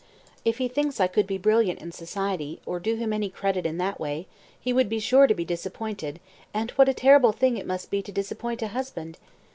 "If 0.43 0.57
he 0.57 0.67
thinks 0.67 0.99
I 0.99 1.05
could 1.05 1.27
be 1.27 1.37
brilliant 1.37 1.79
in 1.79 1.91
society, 1.91 2.59
or 2.65 2.79
do 2.79 2.95
him 2.95 3.13
any 3.13 3.29
credit 3.29 3.67
in 3.67 3.77
that 3.77 3.99
way, 3.99 4.25
he 4.59 4.73
would 4.73 4.89
be 4.89 4.97
sure 4.99 5.27
to 5.27 5.35
be 5.35 5.45
disappointed, 5.45 6.19
and 6.55 6.71
what 6.71 6.89
a 6.89 6.93
terrible 6.95 7.33
thing 7.33 7.55
it 7.55 7.67
must 7.67 7.91
be 7.91 8.01
to 8.01 8.11
disappoint 8.11 8.63
a 8.63 8.69
husband! 8.69 9.19